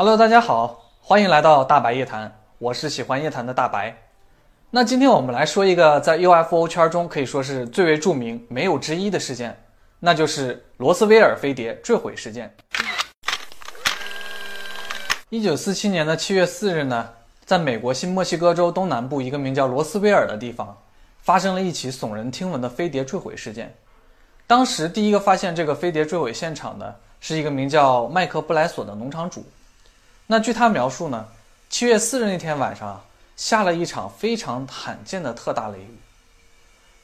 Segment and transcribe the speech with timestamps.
[0.00, 3.94] Hello，大家好，欢迎来到大白夜谈，我是喜欢夜谈的大白。
[4.70, 9.54] 那今天我们来说一个在 UFO 圈中可以说是最为著名、没有之一的事件，
[9.98, 12.50] 那就是罗斯威尔飞碟坠毁事件。
[15.28, 17.10] 一九四七年的七月四日呢，
[17.44, 20.74] 在美国新墨西哥州东南部一个名叫罗斯威尔的地方，
[21.18, 23.70] 发生了一起耸人听闻的飞碟坠毁事件。
[24.46, 29.44] 当时第一个发现这个飞碟坠毁现场的是一个名叫麦克布莱索的农场主。
[30.32, 31.26] 那据他描述呢，
[31.68, 33.02] 七月四日那天晚上
[33.34, 35.98] 下了一场非常罕见的特大雷雨。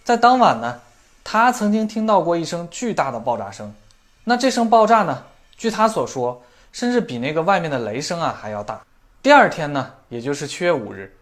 [0.04, 0.80] 在当晚呢，
[1.24, 3.74] 他曾经听到过一声巨大的爆炸声。
[4.22, 5.24] 那这声爆炸呢，
[5.56, 8.80] 据他所说，甚至比那个外面的雷声啊还要大。
[9.20, 11.12] 第二天呢，也就是七月五日，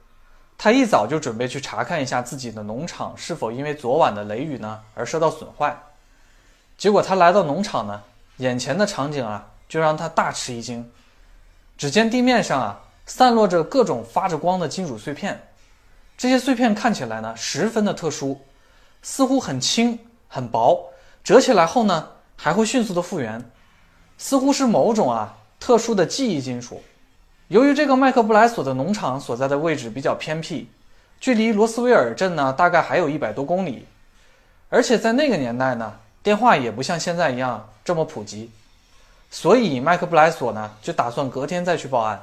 [0.58, 5.74] 他一早就准备去查看一下自己的农场是否因为昨晚的雷雨呢而受到损坏。
[6.76, 8.02] 结果他来到农场呢，
[8.36, 10.86] 眼前的场景啊，就让他大吃一惊。
[11.76, 15.48] 只见地面上啊，散落着各种发着光的金属碎片，
[16.16, 18.40] 这些碎片看起来呢，十分的特殊，
[19.02, 19.98] 似乎很轻
[20.28, 20.90] 很薄，
[21.22, 23.44] 折起来后呢，还会迅速的复原，
[24.18, 26.82] 似乎是某种啊特殊的记忆金属。
[27.48, 30.68] 由于这个麦克布莱索的农场所在的位置比较偏僻，
[31.20, 33.86] 距离罗斯威尔镇呢，大概还有一百多公里，
[34.70, 35.94] 而且在那个年代呢。
[36.24, 38.50] 电话也不像现在一样这么普及，
[39.34, 42.22] 所以麦克布莱索呢就打算隔天再去报案。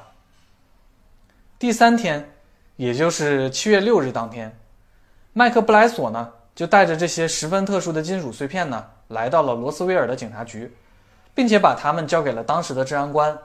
[1.58, 2.26] 第三天，
[2.76, 4.58] 也就是七月六日当天，
[5.34, 10.74] 麦克布莱索呢就带着这些十分特殊的金属碎片呢来到了罗斯威尔的警察局，
[11.34, 13.38] 并且把他们交给了当时的治安官。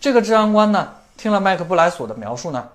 [0.00, 2.68] 这个治安官呢听了麦克布莱索的描述呢，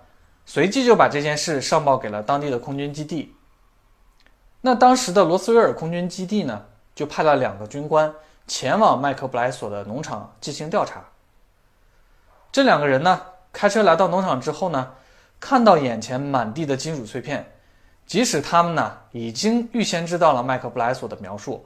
[0.46, 3.36] 随即就把这件事上报给了当地的空军基地。
[4.62, 6.64] 那当时的罗斯威尔空军基地呢？
[6.96, 8.14] 就派了两个军官
[8.48, 11.02] 前往麦克布莱索的农场进行调查。
[12.52, 14.92] 这两个人呢，开车来到农场之后呢，
[15.40, 17.52] 看到眼前满地的金属碎片，
[18.06, 21.66] 即使他们呢已经预先知道了麦克布莱索的描述，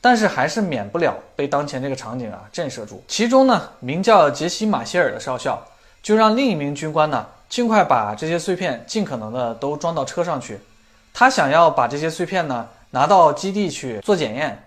[0.00, 3.02] 但是还是免不了被当前这个场景啊震慑住。
[3.08, 5.64] 其中呢，名叫杰西·马歇尔的少校
[6.02, 10.60] 就让另一名军官呢尽快把这些碎片尽可能的都装到车上去，
[11.14, 14.62] 他想要把这些碎片呢拿到基地去做检验。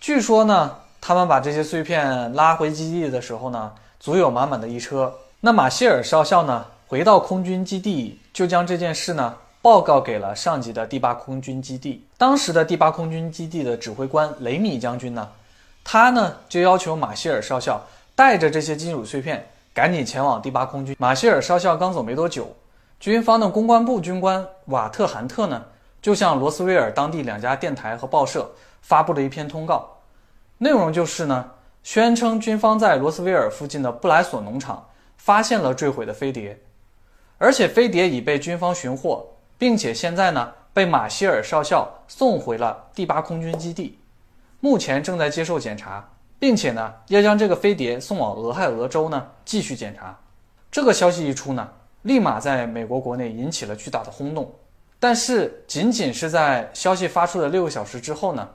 [0.00, 0.76] 据说呢，
[1.08, 5.10] 他们把这些碎片拉回基地的时候呢，足有满满的一车。
[5.40, 12.04] 那马歇尔少校呢，回到空军基地，就将这件事呢报告给了上级的第八空军基地。
[12.18, 15.26] 当时的第八空军基地的指挥官雷米将军呢，
[15.82, 17.80] 他呢就要求马歇尔少校
[18.14, 20.94] 带着这些金属碎片赶紧前往第八空军。
[20.98, 22.54] 马歇尔少校刚走没多久，
[23.00, 25.64] 军方的公关部军官瓦特韩特呢，
[26.02, 28.46] 就向罗斯威尔当地两家电台和报社。
[28.80, 29.86] 发布了一篇通告，
[30.60, 31.52] 内容就是呢，
[31.84, 36.60] 宣称军方在罗斯威尔附近的布莱索农场发现了坠毁的飞碟，
[37.38, 39.24] 而且飞碟已被军方寻获，
[39.56, 44.00] 并且现在呢被马歇尔少校送回了第八空军基地，
[44.58, 46.10] 目前正在接受检查，
[46.40, 50.18] 并且呢要将这个飞碟送往俄亥俄州呢继续检查。
[50.72, 51.68] 这个消息一出呢，
[52.02, 54.52] 立马在美国国内引起了巨大的轰动，
[54.98, 58.48] 但是仅仅是在消息发出的六个小时之后呢。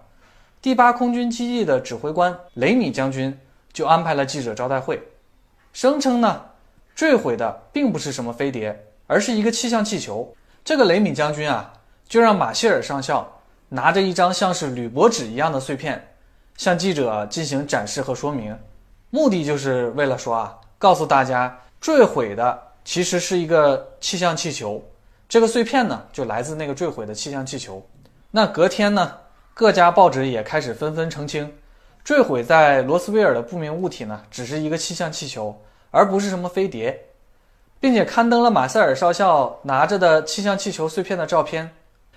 [0.64, 3.38] 第八空军基地的指挥官雷米将军
[3.74, 4.98] 就安排了记者招待会，
[5.74, 6.42] 声称呢，
[6.96, 10.34] 坠毁的并不是什么飞碟，而是一个气象气球。
[10.64, 11.74] 这个雷米将军啊，
[12.08, 13.30] 就让马歇尔上校
[13.68, 16.02] 拿着一张像是铝箔纸一样的碎片，
[16.56, 18.58] 向记者进行展示和说明，
[19.10, 24.82] 目的就是为了说啊，告诉大家坠毁的其实是一个气象气球，
[25.28, 27.86] 这个碎片呢，就来自那个坠毁的气象气球。
[28.32, 29.18] 那隔天呢？
[29.56, 31.54] 各家报纸也开始纷纷澄清，
[32.04, 35.56] 坠毁在罗斯威尔的不明物体呢，只是一个气象气球，
[35.92, 37.00] 而不是什么飞碟，
[37.80, 41.70] 并且刊登了马塞尔少校拿着的气象气球碎片的照片。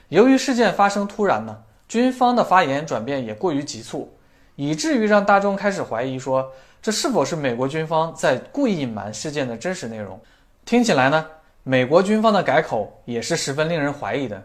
[0.09, 4.17] 由于事件发生突然呢，军方的发言转变也过于急促，
[4.55, 10.19] 以至于让大众开始怀疑说，这是否是美国军方在故意隐瞒事件的真实内容？
[10.65, 11.27] 听起来呢，
[11.65, 14.43] 美国军方的改口也是十分令人怀疑的。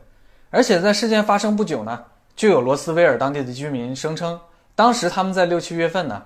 [0.49, 2.03] 而且在事件发生不久呢。
[2.35, 4.39] 就有罗斯威尔当地的居民声称，
[4.75, 6.23] 当时他们在六七月份呢，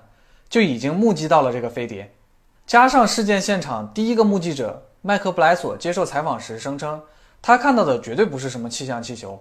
[0.48, 2.14] 就已经目击到了这个飞碟。
[2.66, 7.02] 加上事件现场第一个目击者麦克布莱索接受采访时声称，
[7.42, 9.40] 他看到的绝对不是什么气象气球，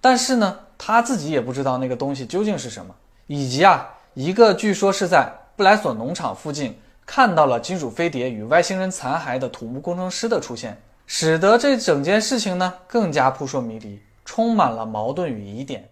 [0.00, 2.94] 但是呢，他自己也不知道那个东西究竟是什么，
[3.26, 15.86] 以及啊，一个据说是在布莱索农场附近看到了金属飞碟与外星人残骸的土木工程师的出现，使得这整件事情呢更加扑朔迷离，充满了矛盾与疑点。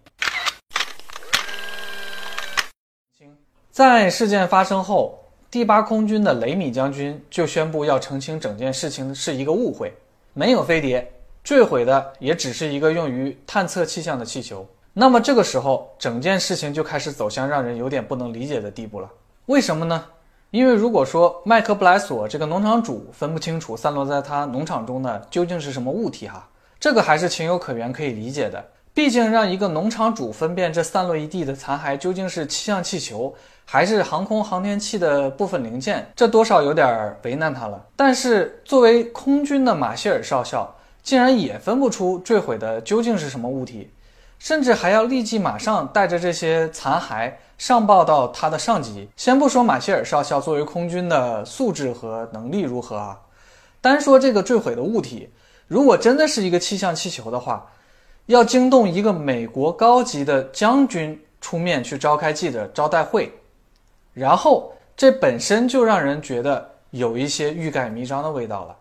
[3.73, 5.17] 在事件发生后，
[5.49, 9.91] 第八空军的雷米将军就宣布要澄清整件事情是一个误会，
[10.33, 11.11] 没有飞碟，
[11.43, 14.63] 坠毁的也只是一个用于探测气象的气球。
[14.93, 19.09] 那么这个时候，整件事情就开始走向让人有点不能理解的地步了。
[19.47, 20.05] 为什么呢？
[20.51, 26.47] 因为如果说麦克布莱索这个农场主分不清楚散落在他农场中的究竟是什么物体，哈，
[26.79, 28.63] 这个还是情有可原，可以理解的。
[28.93, 33.33] 毕竟让一个农场主分辨这散落一地的残骸究竟是气象气球
[33.65, 37.83] 还是航空航天器的部分零件，这多少有点为难他了。
[37.95, 43.89] 但是作为空军的马歇尔少校，竟然也分不出坠毁的究竟是什么物体。
[44.39, 49.07] 甚至还要立即马上带着这些残骸上报到他的上级。
[49.15, 53.17] 先不说马歇尔少校作为空军的素质和能力如何啊，
[53.79, 55.29] 单说这个坠毁的物体，
[55.65, 57.65] 如果真的是一个气象气球的话，
[58.27, 63.31] 要惊动一个美国高级的将军出面去召开记者招待会，
[64.13, 68.77] 然后这本身就让人觉得有一些欲盖弥彰的味道了。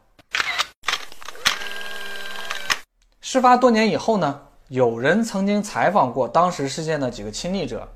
[3.20, 4.40] 事发多年以后呢？
[4.68, 7.86] 有人曾经采访过当时事件的几个亲历者，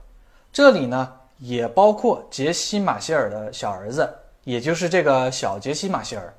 [0.52, 4.12] 这里呢也包括杰西·马歇尔的小儿子，
[4.44, 6.34] 也就是这个小杰西·马歇尔。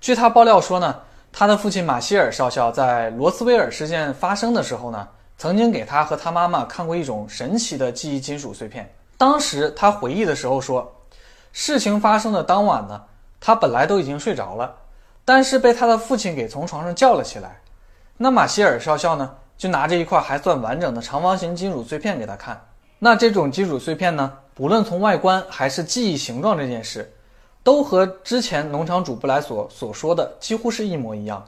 [0.00, 1.00] 据他爆料说呢，
[1.38, 5.06] 他的父亲马歇尔少校在罗斯威尔事件发生的时候呢，
[5.36, 8.90] 曾经给他和他妈妈看过一种神奇的记忆金属碎片。
[9.18, 10.90] 当时他回忆的时候说，
[11.52, 13.02] 事情发生的当晚呢，
[13.38, 14.76] 他本来都已经睡着了，
[15.26, 17.60] 但是被他的父亲给从床上叫了起来。
[18.16, 22.58] 那马歇尔少校呢，就拿着一块还算完整的长方形金属碎片给他看。
[22.98, 27.12] 那这种金属碎片呢，不论从外观还是记忆形状这件事，
[27.66, 31.44] 都和之前农场主布莱索所说的几乎是一模一样。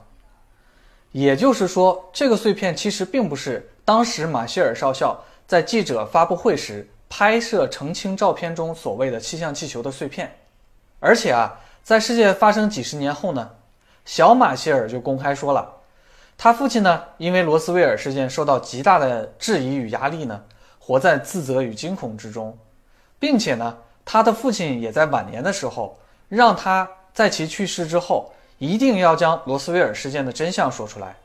[1.12, 5.16] 也就是说，这个碎片其实并不是当时马歇尔少校
[5.46, 10.36] 在记者发布会时拍摄澄清照片中所谓的气象气球的碎片。
[10.98, 13.48] 而且啊，在事件发生几十年后呢，
[14.04, 15.72] 小马歇尔就公开说了。
[16.36, 20.42] 他父亲呢，因为罗斯威尔事件受到极大的质疑与压力呢，
[20.80, 22.58] 活在自责与惊恐之中，
[23.20, 25.96] 并且呢，他的父亲也在晚年的时候，
[26.28, 31.16] 让他在其去世之后，一定要将罗斯威尔事件的真相说出来。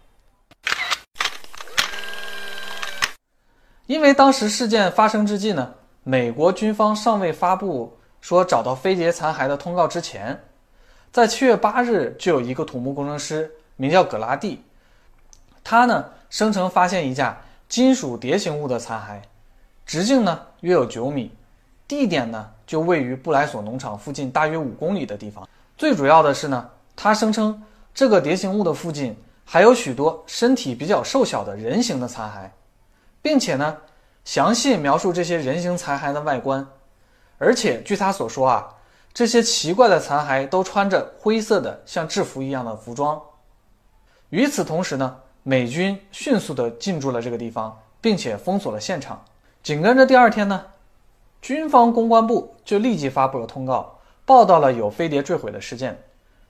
[3.86, 5.74] 因为当时事件发生之际呢，
[6.04, 10.42] 美国军方尚未发布说找到飞碟残骸的通告之前，
[11.12, 14.64] 在七月八日就有一个土木工程师名叫葛拉蒂。
[15.66, 19.22] 他呢声称发现一架金属蝶形物的残骸，
[19.86, 21.32] 直径呢约有九米，
[21.88, 25.48] 地点呢就位于布莱索农场附近大约五公里的地方。
[25.78, 27.62] 最主要的是呢，他声称
[27.94, 29.16] 这个蝶形物的附近
[29.46, 32.50] 还有许多身体比较瘦小的人形的残骸，
[33.22, 33.78] 并且呢
[34.26, 36.68] 详细描述这些人形残骸的外观。
[37.38, 38.68] 而且据他所说啊，
[39.14, 43.22] 这些奇怪的残骸都穿着灰色的像制服一样的服装。
[44.32, 45.18] 与此同时呢。
[45.46, 49.22] 美军迅速地进驻了这个地方，并且封锁了现场。
[49.62, 50.64] 紧跟着第二天呢，
[51.44, 56.02] 军方公关部就立即发布了通告，报道了有飞碟坠毁的事件，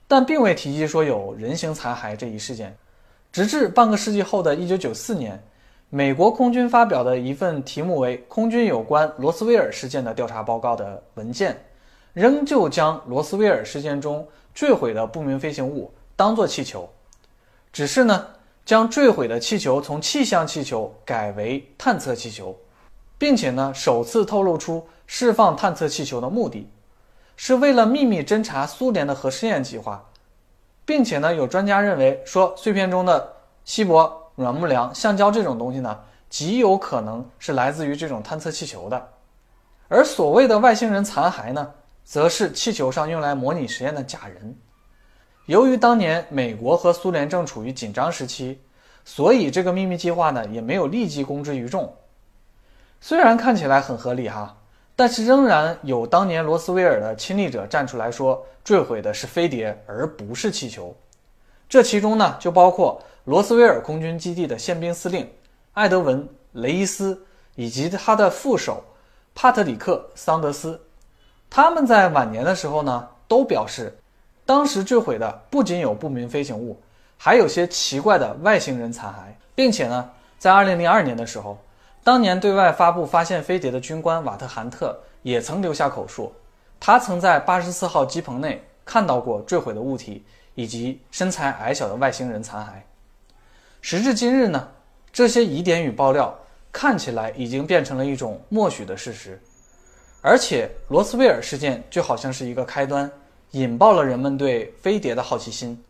[0.06, 2.72] 但并未提及说有人形残骸这一事件。
[3.32, 5.42] 直至半个世纪后的一九九四年，
[5.90, 11.60] 美国空军发表的一份题目为《空军有关罗斯威尔事件的调查报告》的文件，
[12.12, 14.24] 仍旧将罗斯威尔事件中
[14.54, 16.88] 坠毁的不明飞行物当作气球，
[17.72, 18.28] 只是呢。
[18.64, 22.56] 将坠毁的气球从气象气球改为探测气球，
[23.16, 26.70] 并且呢，首次透露出释放探测气球的目的，
[27.36, 30.04] 是为了秘密侦查苏联的核试验计划，
[30.84, 39.08] 并且呢，有专家认为说，碎片中的锡箔、软木梁、橡胶这种东西呢，极有可能是来自于这种探测气球的，
[39.88, 41.70] 而所谓的外星人残骸呢，
[42.02, 44.56] 则是气球上用来模拟实验的假人。
[45.46, 48.60] 由于当年美国和苏联正处于紧张时期，
[49.04, 51.94] 所以这个秘密计划呢也没有立即公之于众。
[53.06, 54.56] 虽然看起来很合理哈，
[54.96, 60.96] 但是仍然有当年罗斯威尔的亲历者站出来说，坠毁的是飞碟而不是气球。
[61.68, 65.30] 这其中呢就包括罗斯威尔空军基地的宪兵司令
[65.74, 67.22] 艾德文·雷伊斯
[67.56, 68.82] 以及他的副手
[69.34, 70.80] 帕特里克·桑德斯。
[71.50, 73.94] 他们在晚年的时候呢都表示。
[74.46, 76.80] 当时坠毁的不仅有不明飞行物，
[77.18, 79.16] 还有些奇怪的外星人残骸，
[79.54, 81.58] 并且呢，在2002年的时候，
[82.04, 86.30] 当年对外发布发现飞碟的军官瓦特韩特也曾留下口述，
[86.78, 90.22] 他曾在84号机棚内看到过坠毁的物体
[90.54, 92.72] 以及身材矮小的外星人残骸。
[93.80, 94.68] 时至今日呢，
[95.14, 96.38] 这些疑点与爆料
[96.70, 99.40] 看起来已经变成了一种默许的事实，
[100.20, 103.10] 而且罗斯威尔事件就好像是一个开端，
[103.52, 105.82] 引爆了人们对飞碟的好奇心。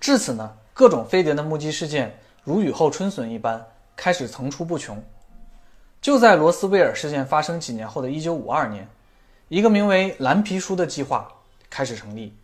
[0.00, 3.64] 至此呢，各种飞碟的目击事件如雨后春笋一般
[3.94, 5.00] 开始层出不穷。
[6.08, 8.88] 就在罗斯威尔事件发生几年后的1952年，
[9.48, 11.30] 一个名为“蓝皮书”的计划
[11.68, 12.34] 开始成立。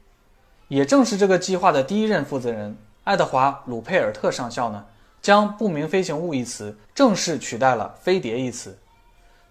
[0.68, 4.84] 也正是这个计划的第一任负责人爱德华·鲁佩尔特上校呢，
[5.22, 8.76] 将“不明飞行物”一词正式取代了“飞碟”一词。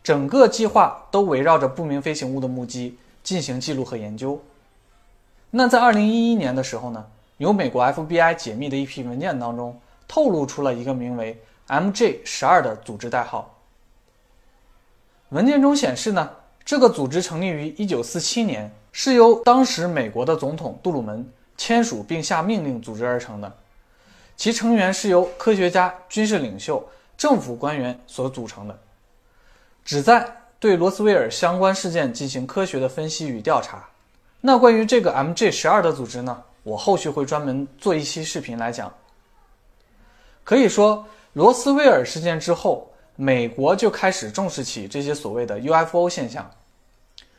[0.03, 4.39] 整个计划都围绕着不明飞行物的目击进行记录和研究。
[5.50, 7.03] 那在2011年的时候呢，
[7.38, 9.75] 由美国 FBI 解密的一批文件当中，
[10.08, 13.50] 透露出了一个名为 MJ12 的组织代号。
[15.34, 16.30] 文件中显示呢，
[16.63, 23.52] 这个组织成立于1947年，是由当时美国的总统杜鲁门签署并下命令组织而成的。
[24.38, 26.88] 其成员是由科学家、军事领袖、
[27.18, 28.80] 政府官员所组成的，
[29.84, 30.24] 旨在
[30.60, 33.84] 对罗斯威尔相关事件进行科学的分析与调查。
[34.40, 38.94] 那关于这个 MJ12 的组织呢，我后续会专门做一期视频来讲。
[40.44, 42.88] 可以说，罗斯威尔事件之后。
[43.15, 46.50] 美国就开始重视起这些所谓的 UFO 现象，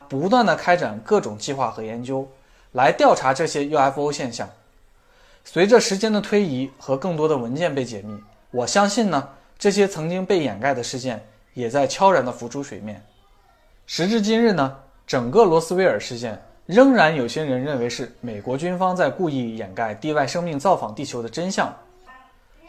[0.07, 2.25] 不断的开展各种计划和研究，
[2.71, 4.49] 来调查这些 UFO 现象。
[5.43, 8.17] 随着时间的推移和更多的文件被解密，
[8.51, 9.27] 我相信呢，
[9.59, 11.21] 这些曾经被掩盖的事件
[11.53, 13.03] 也在悄然的浮出水面。
[13.85, 21.71] 时至今日呢，整个罗斯威尔事件仍然有些人认为是美国军方在故意掩盖地外生命造访地球的真相，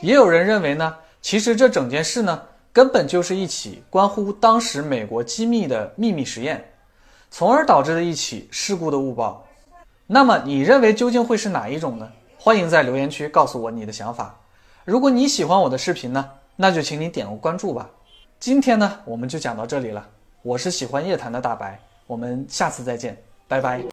[0.00, 2.42] 也有人认为呢，其实这整件事呢。
[2.76, 6.73] 根本就是一起关乎当时美国机密的秘密实验，
[7.30, 9.47] 从而导致的一起事故的误报。
[10.06, 12.12] 那么你认为究竟会是哪一种呢？
[12.37, 14.38] 欢迎在留言区告诉我你的想法。
[14.85, 17.88] 如果你喜欢我的视频呢，那就请你点个关注吧。
[18.38, 20.06] 今天呢，我们就讲到这里了。
[20.42, 23.16] 我是喜欢夜谈的大白，我们下次再见，
[23.49, 23.83] 拜拜。